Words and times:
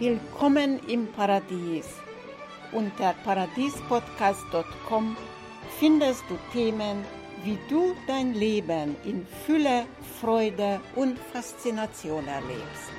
Willkommen 0.00 0.80
im 0.88 1.12
Paradies. 1.12 1.84
Unter 2.72 3.12
paradiespodcast.com 3.22 5.14
findest 5.78 6.24
du 6.30 6.38
Themen, 6.54 7.04
wie 7.44 7.58
du 7.68 7.94
dein 8.06 8.32
Leben 8.32 8.96
in 9.04 9.26
Fülle, 9.26 9.84
Freude 10.18 10.80
und 10.96 11.18
Faszination 11.18 12.26
erlebst. 12.26 12.90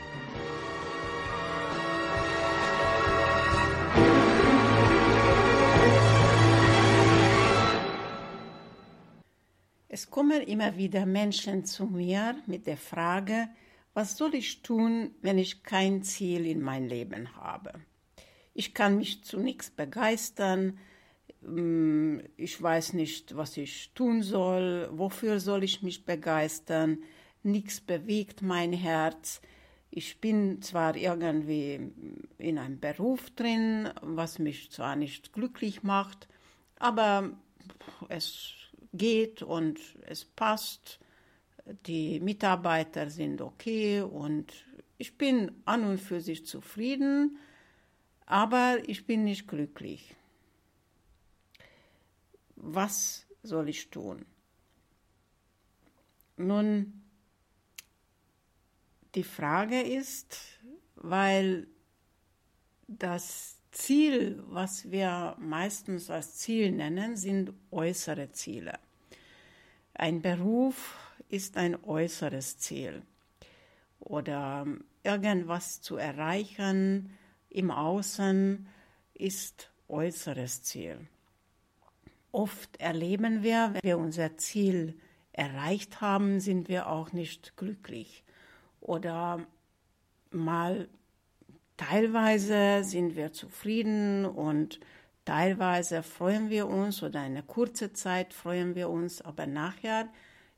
Es 9.89 10.07
kommen 10.07 10.43
immer 10.43 10.77
wieder 10.77 11.07
Menschen 11.07 11.65
zu 11.65 11.87
mir 11.87 12.35
mit 12.45 12.67
der 12.67 12.77
Frage, 12.77 13.49
was 13.93 14.17
soll 14.17 14.35
ich 14.35 14.61
tun, 14.61 15.11
wenn 15.21 15.37
ich 15.37 15.63
kein 15.63 16.03
Ziel 16.03 16.45
in 16.45 16.61
mein 16.61 16.87
Leben 16.87 17.35
habe? 17.35 17.73
Ich 18.53 18.73
kann 18.73 18.97
mich 18.97 19.23
zu 19.23 19.39
nichts 19.39 19.69
begeistern, 19.69 20.77
mm, 21.41 22.19
ich 22.37 22.61
weiß 22.61 22.93
nicht, 22.93 23.35
was 23.35 23.57
ich 23.57 23.93
tun 23.93 24.23
soll, 24.23 24.89
wofür 24.91 25.39
soll 25.39 25.63
ich 25.63 25.81
mich 25.81 26.05
begeistern, 26.05 26.99
nichts 27.43 27.81
bewegt 27.81 28.41
mein 28.41 28.73
Herz. 28.73 29.41
Ich 29.89 30.21
bin 30.21 30.61
zwar 30.61 30.95
irgendwie 30.95 31.91
in 32.37 32.57
einem 32.57 32.79
Beruf 32.79 33.29
drin, 33.31 33.89
was 34.01 34.39
mich 34.39 34.71
zwar 34.71 34.95
nicht 34.95 35.33
glücklich 35.33 35.83
macht, 35.83 36.29
aber 36.79 37.31
es 38.09 38.53
geht 38.93 39.43
und 39.43 39.79
es 40.07 40.25
passt. 40.25 40.99
Die 41.85 42.19
Mitarbeiter 42.19 43.09
sind 43.09 43.41
okay 43.41 44.01
und 44.01 44.53
ich 44.97 45.17
bin 45.17 45.51
an 45.65 45.83
und 45.83 45.99
für 45.99 46.21
sich 46.21 46.45
zufrieden, 46.45 47.37
aber 48.25 48.77
ich 48.87 49.05
bin 49.05 49.23
nicht 49.23 49.47
glücklich. 49.47 50.15
Was 52.55 53.25
soll 53.43 53.69
ich 53.69 53.89
tun? 53.89 54.25
Nun, 56.37 57.01
die 59.15 59.23
Frage 59.23 59.81
ist, 59.81 60.37
weil 60.95 61.67
das 62.87 63.57
Ziel, 63.71 64.43
was 64.47 64.91
wir 64.91 65.35
meistens 65.39 66.09
als 66.09 66.35
Ziel 66.35 66.71
nennen, 66.71 67.15
sind 67.15 67.53
äußere 67.71 68.31
Ziele. 68.31 68.77
Ein 69.93 70.21
Beruf 70.21 70.97
ist 71.31 71.57
ein 71.57 71.81
äußeres 71.83 72.57
Ziel 72.57 73.01
oder 73.99 74.65
irgendwas 75.03 75.81
zu 75.81 75.95
erreichen 75.95 77.17
im 77.49 77.71
Außen 77.71 78.67
ist 79.13 79.71
äußeres 79.87 80.63
Ziel. 80.63 80.97
Oft 82.31 82.79
erleben 82.79 83.43
wir, 83.43 83.71
wenn 83.73 83.83
wir 83.83 83.97
unser 83.97 84.37
Ziel 84.37 84.97
erreicht 85.33 86.01
haben, 86.01 86.39
sind 86.39 86.69
wir 86.69 86.87
auch 86.87 87.11
nicht 87.11 87.55
glücklich 87.57 88.23
oder 88.79 89.45
mal 90.31 90.87
teilweise 91.77 92.83
sind 92.83 93.15
wir 93.15 93.33
zufrieden 93.33 94.25
und 94.25 94.79
teilweise 95.25 96.03
freuen 96.03 96.49
wir 96.49 96.67
uns 96.67 97.03
oder 97.03 97.21
eine 97.21 97.43
kurze 97.43 97.93
Zeit 97.93 98.33
freuen 98.33 98.75
wir 98.75 98.89
uns, 98.89 99.21
aber 99.21 99.45
nachher 99.45 100.07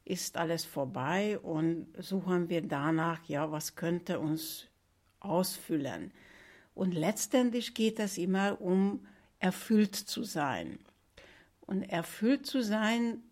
ist 0.05 0.37
alles 0.37 0.65
vorbei 0.65 1.39
und 1.39 1.87
suchen 1.97 2.49
wir 2.49 2.61
danach, 2.61 3.23
ja, 3.25 3.51
was 3.51 3.75
könnte 3.75 4.19
uns 4.19 4.67
ausfüllen. 5.19 6.11
Und 6.75 6.93
letztendlich 6.93 7.73
geht 7.73 7.99
es 7.99 8.17
immer 8.17 8.59
um 8.59 9.05
erfüllt 9.39 9.95
zu 9.95 10.23
sein. 10.23 10.79
Und 11.61 11.83
erfüllt 11.83 12.45
zu 12.45 12.61
sein 12.61 13.23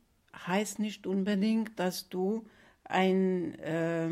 heißt 0.47 0.79
nicht 0.79 1.05
unbedingt, 1.05 1.77
dass 1.79 2.07
du 2.09 2.45
ein, 2.83 3.57
äh, 3.59 4.09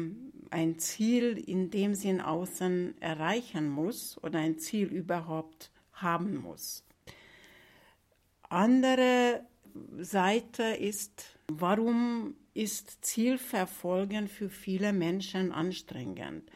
ein 0.49 0.79
Ziel 0.79 1.37
in 1.37 1.69
dem 1.69 1.95
Sinn 1.95 2.21
außen 2.21 3.01
erreichen 3.01 3.69
muss 3.69 4.21
oder 4.23 4.39
ein 4.39 4.57
Ziel 4.57 4.87
überhaupt 4.87 5.71
haben 5.93 6.37
muss. 6.37 6.83
Andere 8.49 9.45
Seite 9.99 10.63
ist, 10.63 11.37
warum 11.47 12.35
ist 12.59 13.05
Zielverfolgen 13.05 14.27
für 14.27 14.49
viele 14.49 14.91
Menschen 14.91 15.53
anstrengend? 15.53 16.51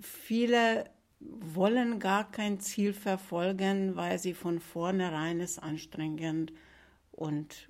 Viele 0.00 0.88
wollen 1.20 1.98
gar 1.98 2.30
kein 2.32 2.60
Ziel 2.60 2.94
verfolgen, 2.94 3.94
weil 3.94 4.18
sie 4.18 4.32
von 4.32 4.58
vornherein 4.58 5.40
es 5.40 5.58
anstrengend 5.58 6.54
und 7.12 7.68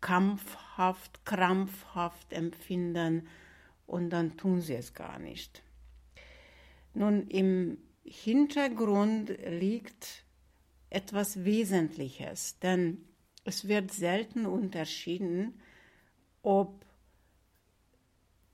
kampfhaft, 0.00 1.26
krampfhaft 1.26 2.32
empfinden 2.32 3.28
und 3.86 4.08
dann 4.08 4.38
tun 4.38 4.62
sie 4.62 4.76
es 4.76 4.94
gar 4.94 5.18
nicht. 5.18 5.62
Nun, 6.94 7.28
im 7.28 7.76
Hintergrund 8.02 9.36
liegt 9.46 10.24
etwas 10.88 11.44
Wesentliches, 11.44 12.58
denn 12.60 13.04
es 13.44 13.68
wird 13.68 13.92
selten 13.92 14.46
unterschieden, 14.46 15.60
ob 16.46 16.86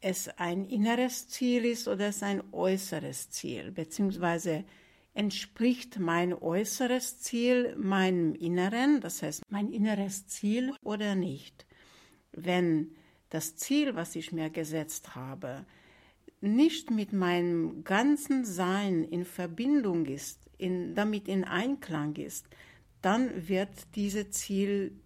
es 0.00 0.30
ein 0.38 0.64
inneres 0.64 1.28
Ziel 1.28 1.66
ist 1.66 1.86
oder 1.88 2.08
es 2.08 2.22
ein 2.22 2.42
äußeres 2.50 3.28
Ziel, 3.28 3.70
beziehungsweise 3.70 4.64
entspricht 5.12 5.98
mein 5.98 6.32
äußeres 6.32 7.20
Ziel 7.20 7.76
meinem 7.76 8.34
Inneren, 8.34 9.02
das 9.02 9.22
heißt 9.22 9.42
mein 9.50 9.70
inneres 9.70 10.26
Ziel 10.26 10.72
oder 10.82 11.14
nicht. 11.14 11.66
Wenn 12.32 12.92
das 13.28 13.56
Ziel, 13.56 13.94
was 13.94 14.16
ich 14.16 14.32
mir 14.32 14.48
gesetzt 14.48 15.14
habe, 15.14 15.66
nicht 16.40 16.90
mit 16.90 17.12
meinem 17.12 17.84
ganzen 17.84 18.46
Sein 18.46 19.04
in 19.04 19.26
Verbindung 19.26 20.06
ist, 20.06 20.40
in, 20.56 20.94
damit 20.94 21.28
in 21.28 21.44
Einklang 21.44 22.16
ist, 22.16 22.46
dann 23.02 23.48
wird 23.48 23.94
dieses 23.96 24.30
Ziel 24.30 24.98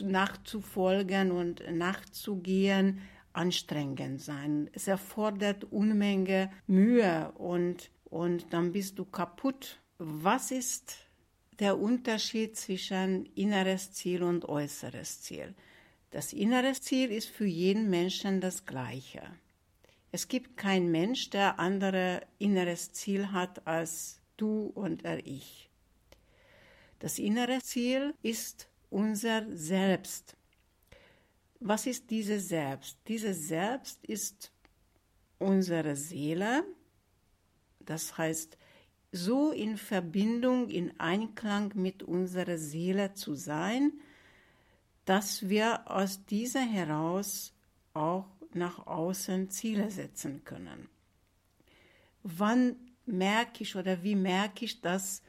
nachzufolgen 0.00 1.30
und 1.30 1.62
nachzugehen 1.70 3.00
anstrengend 3.32 4.20
sein. 4.22 4.70
Es 4.72 4.86
erfordert 4.88 5.64
Unmenge 5.64 6.50
Mühe 6.66 7.32
und 7.32 7.90
und 8.04 8.52
dann 8.52 8.70
bist 8.70 8.98
du 9.00 9.04
kaputt. 9.04 9.80
Was 9.98 10.52
ist 10.52 10.96
der 11.58 11.76
Unterschied 11.76 12.56
zwischen 12.56 13.26
inneres 13.34 13.92
Ziel 13.92 14.22
und 14.22 14.44
äußeres 14.48 15.22
Ziel? 15.22 15.52
Das 16.12 16.32
innere 16.32 16.74
Ziel 16.74 17.10
ist 17.10 17.28
für 17.28 17.46
jeden 17.46 17.90
Menschen 17.90 18.40
das 18.40 18.66
gleiche. 18.66 19.22
Es 20.12 20.28
gibt 20.28 20.56
keinen 20.56 20.92
Mensch, 20.92 21.30
der 21.30 21.58
andere 21.58 22.22
inneres 22.38 22.92
Ziel 22.92 23.32
hat 23.32 23.66
als 23.66 24.20
du 24.36 24.66
und 24.66 25.04
er 25.04 25.26
ich. 25.26 25.68
Das 27.00 27.18
innere 27.18 27.58
Ziel 27.62 28.14
ist 28.22 28.68
unser 28.94 29.44
Selbst. 29.56 30.36
Was 31.58 31.86
ist 31.86 32.10
dieses 32.10 32.48
Selbst? 32.48 32.96
Dieses 33.08 33.48
Selbst 33.48 34.04
ist 34.06 34.52
unsere 35.38 35.96
Seele, 35.96 36.64
das 37.80 38.16
heißt, 38.16 38.56
so 39.10 39.50
in 39.50 39.76
Verbindung, 39.76 40.68
in 40.68 40.98
Einklang 41.00 41.72
mit 41.74 42.04
unserer 42.04 42.56
Seele 42.56 43.14
zu 43.14 43.34
sein, 43.34 43.92
dass 45.04 45.48
wir 45.48 45.90
aus 45.90 46.24
dieser 46.26 46.62
heraus 46.64 47.52
auch 47.94 48.26
nach 48.52 48.86
außen 48.86 49.50
Ziele 49.50 49.90
setzen 49.90 50.44
können. 50.44 50.88
Wann 52.22 52.76
merke 53.06 53.64
ich 53.64 53.74
oder 53.74 54.04
wie 54.04 54.16
merke 54.16 54.64
ich 54.64 54.80
das, 54.80 55.20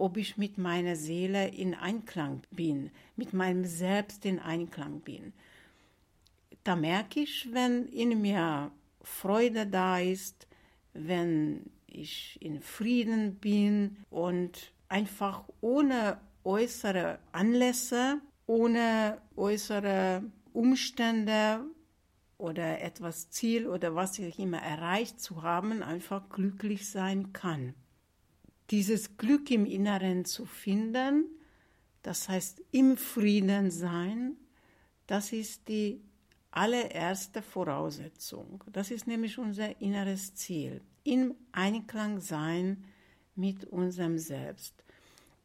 ob 0.00 0.16
ich 0.16 0.36
mit 0.36 0.58
meiner 0.58 0.96
Seele 0.96 1.48
in 1.48 1.74
Einklang 1.74 2.42
bin, 2.50 2.90
mit 3.16 3.32
meinem 3.32 3.64
Selbst 3.64 4.24
in 4.24 4.38
Einklang 4.38 5.00
bin? 5.00 5.32
Da 6.64 6.76
merke 6.76 7.20
ich, 7.20 7.48
wenn 7.52 7.86
in 7.86 8.20
mir 8.20 8.70
Freude 9.02 9.66
da 9.66 9.98
ist, 9.98 10.46
wenn 10.92 11.70
ich 11.86 12.38
in 12.40 12.60
Frieden 12.60 13.36
bin 13.36 13.96
und 14.10 14.72
einfach 14.88 15.44
ohne 15.60 16.18
äußere 16.44 17.18
Anlässe, 17.32 18.20
ohne 18.46 19.18
äußere 19.36 20.22
Umstände 20.52 21.60
oder 22.38 22.80
etwas 22.80 23.30
Ziel 23.30 23.66
oder 23.66 23.94
was 23.94 24.18
ich 24.18 24.38
immer 24.38 24.62
erreicht 24.62 25.20
zu 25.20 25.42
haben, 25.42 25.82
einfach 25.82 26.28
glücklich 26.30 26.88
sein 26.90 27.32
kann. 27.32 27.74
Dieses 28.70 29.16
Glück 29.16 29.50
im 29.50 29.66
Inneren 29.66 30.24
zu 30.24 30.46
finden, 30.46 31.24
das 32.02 32.28
heißt 32.28 32.62
im 32.70 32.96
Frieden 32.96 33.70
sein, 33.70 34.36
das 35.06 35.32
ist 35.32 35.66
die 35.68 36.00
allererste 36.52 37.42
Voraussetzung. 37.42 38.62
Das 38.72 38.90
ist 38.90 39.06
nämlich 39.06 39.38
unser 39.38 39.80
inneres 39.80 40.34
Ziel 40.34 40.80
im 41.02 41.34
Einklang 41.52 42.20
sein 42.20 42.84
mit 43.34 43.64
unserem 43.64 44.18
Selbst. 44.18 44.74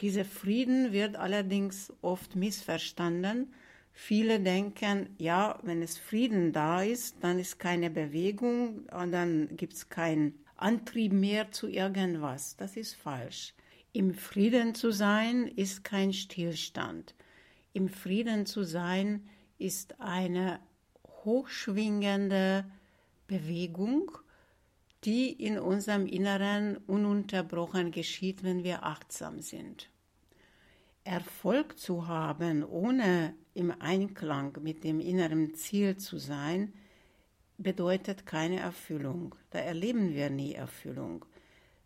Dieser 0.01 0.25
Frieden 0.25 0.91
wird 0.91 1.15
allerdings 1.15 1.91
oft 2.01 2.35
missverstanden. 2.35 3.53
Viele 3.91 4.39
denken, 4.39 5.09
ja, 5.17 5.57
wenn 5.63 5.81
es 5.81 5.97
Frieden 5.97 6.51
da 6.51 6.83
ist, 6.83 7.15
dann 7.21 7.39
ist 7.39 7.59
keine 7.59 7.89
Bewegung 7.89 8.85
dann 8.87 9.55
gibt 9.55 9.73
es 9.73 9.89
keinen 9.89 10.44
Antrieb 10.57 11.13
mehr 11.13 11.51
zu 11.51 11.67
irgendwas. 11.67 12.55
Das 12.57 12.77
ist 12.77 12.95
falsch. 12.95 13.53
Im 13.93 14.13
Frieden 14.13 14.75
zu 14.75 14.91
sein 14.91 15.47
ist 15.47 15.83
kein 15.83 16.13
Stillstand. 16.13 17.15
Im 17.73 17.89
Frieden 17.89 18.45
zu 18.45 18.63
sein 18.63 19.27
ist 19.57 19.99
eine 19.99 20.59
hochschwingende 21.23 22.65
Bewegung, 23.27 24.11
die 25.03 25.31
in 25.31 25.59
unserem 25.59 26.07
Inneren 26.07 26.77
ununterbrochen 26.87 27.91
geschieht, 27.91 28.43
wenn 28.43 28.63
wir 28.63 28.85
achtsam 28.85 29.39
sind. 29.41 29.89
Erfolg 31.03 31.77
zu 31.77 32.07
haben, 32.07 32.63
ohne 32.63 33.35
im 33.53 33.71
Einklang 33.79 34.57
mit 34.61 34.83
dem 34.83 34.99
inneren 34.99 35.53
Ziel 35.53 35.97
zu 35.97 36.17
sein, 36.17 36.73
bedeutet 37.57 38.25
keine 38.25 38.59
Erfüllung. 38.59 39.35
Da 39.49 39.59
erleben 39.59 40.13
wir 40.13 40.29
nie 40.29 40.53
Erfüllung. 40.53 41.25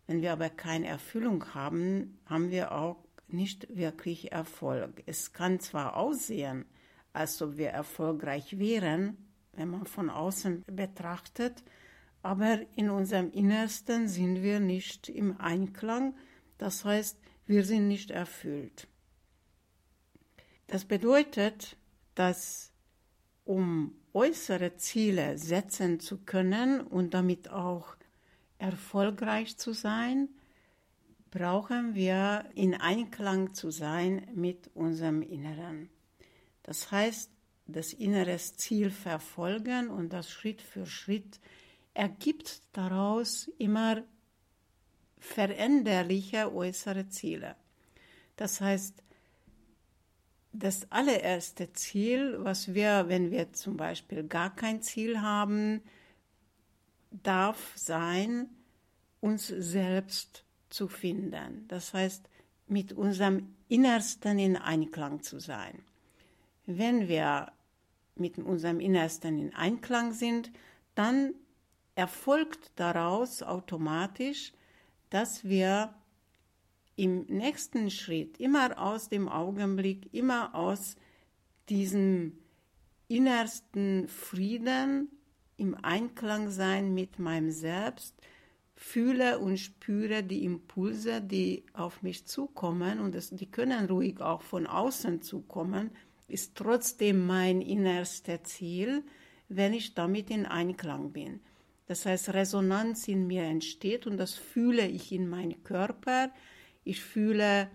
Wenn 0.06 0.22
wir 0.22 0.32
aber 0.32 0.50
keine 0.50 0.88
Erfüllung 0.88 1.54
haben, 1.54 2.18
haben 2.26 2.50
wir 2.50 2.72
auch 2.72 2.96
nicht 3.28 3.76
wirklich 3.76 4.32
Erfolg. 4.32 5.02
Es 5.06 5.32
kann 5.32 5.60
zwar 5.60 5.96
aussehen, 5.96 6.64
als 7.12 7.40
ob 7.42 7.56
wir 7.56 7.70
erfolgreich 7.70 8.58
wären, 8.58 9.16
wenn 9.52 9.68
man 9.68 9.86
von 9.86 10.10
außen 10.10 10.64
betrachtet, 10.66 11.62
aber 12.22 12.60
in 12.76 12.90
unserem 12.90 13.30
Innersten 13.32 14.08
sind 14.08 14.42
wir 14.42 14.60
nicht 14.60 15.08
im 15.08 15.40
Einklang, 15.40 16.14
das 16.58 16.84
heißt, 16.84 17.18
wir 17.46 17.64
sind 17.64 17.88
nicht 17.88 18.10
erfüllt. 18.10 18.86
Das 20.66 20.84
bedeutet, 20.84 21.76
dass 22.14 22.72
um 23.44 23.99
äußere 24.12 24.76
Ziele 24.76 25.38
setzen 25.38 26.00
zu 26.00 26.18
können 26.18 26.80
und 26.80 27.14
damit 27.14 27.50
auch 27.50 27.96
erfolgreich 28.58 29.56
zu 29.56 29.72
sein, 29.72 30.28
brauchen 31.30 31.94
wir 31.94 32.44
in 32.54 32.74
Einklang 32.74 33.54
zu 33.54 33.70
sein 33.70 34.26
mit 34.34 34.70
unserem 34.74 35.22
Inneren. 35.22 35.88
Das 36.62 36.90
heißt, 36.90 37.30
das 37.66 37.92
innere 37.92 38.36
Ziel 38.36 38.90
verfolgen 38.90 39.90
und 39.90 40.12
das 40.12 40.28
Schritt 40.28 40.60
für 40.60 40.86
Schritt 40.86 41.40
ergibt 41.94 42.62
daraus 42.72 43.48
immer 43.58 44.02
veränderliche 45.18 46.52
äußere 46.52 47.08
Ziele. 47.08 47.56
Das 48.36 48.60
heißt, 48.60 49.02
das 50.52 50.90
allererste 50.90 51.72
Ziel, 51.72 52.38
was 52.40 52.74
wir, 52.74 53.08
wenn 53.08 53.30
wir 53.30 53.52
zum 53.52 53.76
Beispiel 53.76 54.24
gar 54.24 54.54
kein 54.54 54.82
Ziel 54.82 55.20
haben, 55.20 55.82
darf 57.10 57.72
sein, 57.76 58.48
uns 59.20 59.46
selbst 59.46 60.44
zu 60.68 60.88
finden. 60.88 61.66
Das 61.68 61.94
heißt, 61.94 62.28
mit 62.66 62.92
unserem 62.92 63.54
Innersten 63.68 64.38
in 64.38 64.56
Einklang 64.56 65.22
zu 65.22 65.40
sein. 65.40 65.82
Wenn 66.66 67.08
wir 67.08 67.52
mit 68.16 68.38
unserem 68.38 68.80
Innersten 68.80 69.38
in 69.38 69.54
Einklang 69.54 70.12
sind, 70.12 70.50
dann 70.94 71.34
erfolgt 71.94 72.70
daraus 72.76 73.42
automatisch, 73.42 74.52
dass 75.10 75.44
wir 75.44 75.94
im 77.00 77.24
nächsten 77.28 77.90
Schritt 77.90 78.38
immer 78.38 78.78
aus 78.78 79.08
dem 79.08 79.26
Augenblick, 79.26 80.12
immer 80.12 80.54
aus 80.54 80.96
diesem 81.70 82.36
innersten 83.08 84.06
Frieden 84.06 85.08
im 85.56 85.74
Einklang 85.82 86.50
sein 86.50 86.92
mit 86.92 87.18
meinem 87.18 87.50
Selbst, 87.50 88.14
fühle 88.74 89.38
und 89.38 89.56
spüre 89.58 90.22
die 90.22 90.44
Impulse, 90.44 91.22
die 91.22 91.64
auf 91.72 92.02
mich 92.02 92.26
zukommen 92.26 93.00
und 93.00 93.14
das, 93.14 93.30
die 93.30 93.50
können 93.50 93.86
ruhig 93.86 94.20
auch 94.20 94.42
von 94.42 94.66
außen 94.66 95.22
zukommen, 95.22 95.90
ist 96.28 96.54
trotzdem 96.54 97.26
mein 97.26 97.62
innerstes 97.62 98.42
Ziel, 98.44 99.04
wenn 99.48 99.72
ich 99.72 99.94
damit 99.94 100.28
in 100.28 100.44
Einklang 100.44 101.12
bin. 101.12 101.40
Das 101.86 102.04
heißt, 102.04 102.34
Resonanz 102.34 103.08
in 103.08 103.26
mir 103.26 103.44
entsteht 103.44 104.06
und 104.06 104.18
das 104.18 104.34
fühle 104.34 104.86
ich 104.86 105.12
in 105.12 105.28
meinem 105.28 105.64
Körper. 105.64 106.30
Ich 106.84 107.00
fühle 107.00 107.70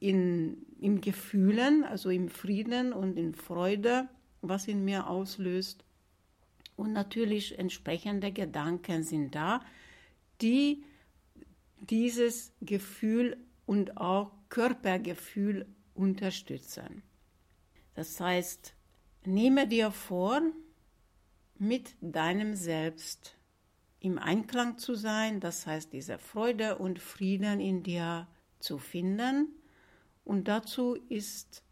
in, 0.00 0.66
in 0.80 1.00
Gefühlen, 1.00 1.84
also 1.84 2.10
im 2.10 2.28
Frieden 2.28 2.92
und 2.92 3.16
in 3.16 3.34
Freude, 3.34 4.08
was 4.42 4.68
in 4.68 4.84
mir 4.84 5.08
auslöst. 5.08 5.84
Und 6.76 6.92
natürlich 6.92 7.58
entsprechende 7.58 8.32
Gedanken 8.32 9.02
sind 9.02 9.34
da, 9.34 9.60
die 10.40 10.82
dieses 11.80 12.52
Gefühl 12.60 13.36
und 13.66 13.96
auch 13.96 14.32
Körpergefühl 14.48 15.66
unterstützen. 15.94 17.02
Das 17.94 18.18
heißt, 18.20 18.74
nehme 19.24 19.68
dir 19.68 19.90
vor, 19.90 20.40
mit 21.58 21.94
deinem 22.00 22.54
Selbst 22.54 23.36
im 24.00 24.18
Einklang 24.18 24.78
zu 24.78 24.94
sein, 24.94 25.40
das 25.40 25.66
heißt 25.66 25.92
diese 25.92 26.18
Freude 26.18 26.78
und 26.78 26.98
Frieden 26.98 27.60
in 27.60 27.82
dir 27.82 28.26
zu 28.58 28.78
finden. 28.78 29.48
Und 30.24 30.48
dazu 30.48 30.96
ist 31.08 31.62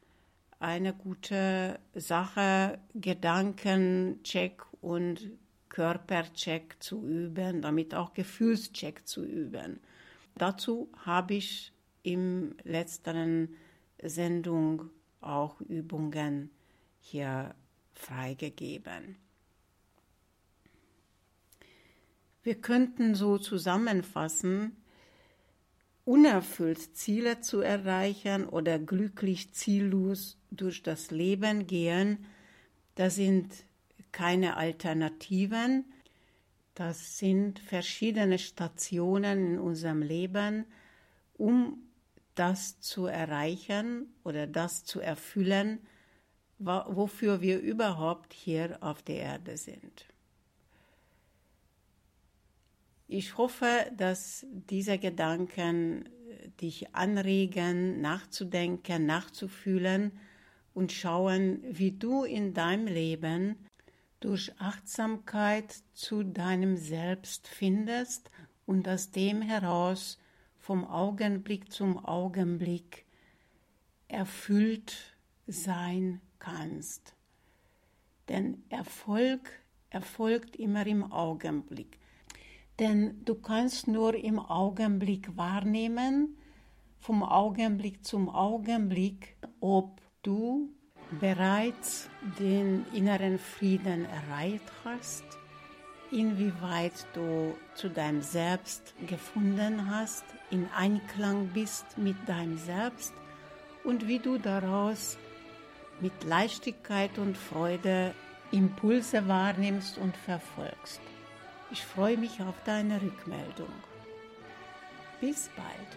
eine 0.61 0.93
gute 0.93 1.79
Sache, 1.95 2.79
Gedankencheck 2.95 4.63
und 4.81 5.31
Körpercheck 5.69 6.77
zu 6.81 7.07
üben, 7.07 7.63
damit 7.63 7.95
auch 7.95 8.15
Gefühlscheck 8.15 9.07
zu 9.07 9.25
üben. 9.25 9.81
Dazu 10.35 10.91
habe 11.05 11.35
ich 11.35 11.73
im 12.03 12.57
letzten 12.65 13.55
Sendung 14.03 14.91
auch 15.21 15.61
Übungen 15.61 16.51
hier 17.01 17.55
freigegeben. 17.93 19.17
Wir 22.49 22.63
könnten 22.63 23.15
so 23.15 23.37
zusammenfassen, 23.37 24.75
unerfüllt 26.07 26.97
Ziele 26.97 27.43
zu 27.43 27.61
erreichen 27.61 28.49
oder 28.49 28.79
glücklich 28.79 29.53
ziellos 29.53 30.39
durch 30.51 30.83
das 30.83 31.11
Leben 31.11 31.67
gehen, 31.67 32.25
das 32.95 33.17
sind 33.17 33.53
keine 34.13 34.57
Alternativen, 34.57 35.85
das 36.75 37.19
sind 37.19 37.59
verschiedene 37.59 38.39
Stationen 38.39 39.53
in 39.53 39.59
unserem 39.59 40.01
Leben, 40.01 40.65
um 41.35 41.83
das 42.35 42.81
zu 42.81 43.05
erreichen 43.05 44.15
oder 44.25 44.47
das 44.47 44.85
zu 44.85 45.01
erfüllen, 45.01 45.81
wofür 46.59 47.43
wir 47.43 47.61
überhaupt 47.61 48.33
hier 48.33 48.79
auf 48.81 49.03
der 49.03 49.17
Erde 49.17 49.59
sind. 49.59 50.07
Ich 53.11 53.39
hoffe, 53.39 53.91
dass 53.97 54.47
diese 54.51 54.99
Gedanken 54.99 56.05
äh, 56.05 56.49
dich 56.61 56.95
anregen, 56.95 58.03
nachzudenken, 58.03 59.07
nachzufühlen 59.07 60.13
und 60.75 60.93
schauen, 60.93 61.61
wie 61.63 61.93
du 61.93 62.25
in 62.25 62.53
deinem 62.53 62.87
Leben 62.87 63.57
durch 64.21 64.53
Achtsamkeit 64.59 65.75
zu 65.95 66.23
deinem 66.23 66.77
Selbst 66.77 67.49
findest 67.49 68.31
und 68.67 68.87
aus 68.87 69.11
dem 69.11 69.41
heraus 69.41 70.19
vom 70.59 70.85
Augenblick 70.85 71.73
zum 71.73 72.05
Augenblick 72.05 73.07
erfüllt 74.09 75.17
sein 75.47 76.21
kannst. 76.39 77.15
Denn 78.29 78.63
Erfolg 78.69 79.49
erfolgt 79.89 80.57
immer 80.57 80.87
im 80.87 81.11
Augenblick. 81.11 81.98
Denn 82.79 83.25
du 83.25 83.35
kannst 83.35 83.89
nur 83.89 84.15
im 84.15 84.39
Augenblick 84.39 85.37
wahrnehmen, 85.37 86.37
vom 87.01 87.23
Augenblick 87.23 88.05
zum 88.05 88.29
Augenblick, 88.29 89.37
ob 89.61 90.01
du 90.23 90.71
bereits 91.21 92.09
den 92.39 92.85
inneren 92.93 93.39
Frieden 93.39 94.05
erreicht 94.05 94.71
hast, 94.85 95.25
inwieweit 96.11 97.07
du 97.15 97.55
zu 97.75 97.89
deinem 97.89 98.23
Selbst 98.23 98.95
gefunden 99.07 99.91
hast, 99.91 100.25
in 100.51 100.69
Einklang 100.77 101.49
bist 101.49 101.99
mit 101.99 102.17
deinem 102.27 102.59
Selbst 102.59 103.13
und 103.85 104.07
wie 104.07 104.19
du 104.19 104.39
daraus 104.39 105.19
mit 106.01 106.25
Leichtigkeit 106.25 107.19
und 107.19 107.37
Freude 107.37 108.15
Impulse 108.51 109.27
wahrnimmst 109.29 109.99
und 109.99 110.17
verfolgst. 110.17 111.01
Ich 111.71 111.85
freue 111.85 112.17
mich 112.17 112.41
auf 112.41 112.55
deine 112.65 113.01
Rückmeldung. 113.03 113.73
Bis 115.21 115.51
bald. 115.55 115.97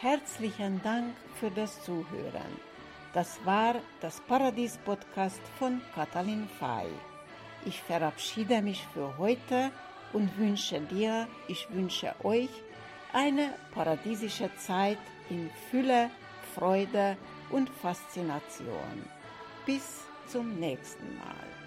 Herzlichen 0.00 0.80
Dank 0.82 1.16
für 1.40 1.50
das 1.50 1.82
Zuhören. 1.82 2.52
Das 3.12 3.44
war 3.44 3.74
das 4.00 4.20
Paradies-Podcast 4.20 5.40
von 5.58 5.80
Katalin 5.94 6.48
Fay. 6.60 6.86
Ich 7.64 7.82
verabschiede 7.82 8.62
mich 8.62 8.86
für 8.94 9.18
heute 9.18 9.72
und 10.12 10.38
wünsche 10.38 10.80
dir, 10.80 11.26
ich 11.48 11.66
wünsche 11.72 12.14
euch 12.22 12.50
eine 13.12 13.54
paradiesische 13.74 14.54
Zeit 14.56 14.98
in 15.30 15.50
Fülle, 15.70 16.10
Freude 16.54 17.16
und 17.50 17.68
Faszination. 17.70 19.08
Bis 19.64 20.04
zum 20.28 20.60
nächsten 20.60 21.16
Mal. 21.16 21.65